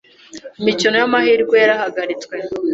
[0.59, 2.35] imikino y’amahirwe yarahagaritswe